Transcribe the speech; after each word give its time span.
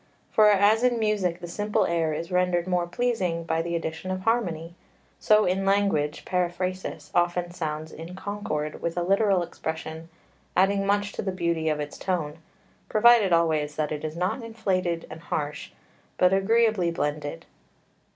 For, 0.31 0.49
as 0.49 0.83
in 0.83 0.97
music 0.97 1.41
the 1.41 1.47
simple 1.47 1.85
air 1.85 2.11
is 2.11 2.31
rendered 2.31 2.65
more 2.65 2.87
pleasing 2.87 3.43
by 3.43 3.61
the 3.61 3.75
addition 3.75 4.09
of 4.09 4.21
harmony, 4.21 4.73
so 5.19 5.45
in 5.45 5.63
language 5.63 6.25
periphrasis 6.25 7.11
often 7.13 7.51
sounds 7.51 7.91
in 7.91 8.15
concord 8.15 8.81
with 8.81 8.97
a 8.97 9.03
literal 9.03 9.43
expression, 9.43 10.09
adding 10.57 10.87
much 10.87 11.11
to 11.11 11.21
the 11.21 11.31
beauty 11.31 11.69
of 11.69 11.79
its 11.79 11.99
tone, 11.99 12.39
provided 12.89 13.31
always 13.31 13.75
that 13.75 13.91
it 13.91 14.03
is 14.03 14.17
not 14.17 14.41
inflated 14.41 15.05
and 15.11 15.21
harsh, 15.21 15.69
but 16.17 16.33
agreeably 16.33 16.89
blended. 16.89 17.45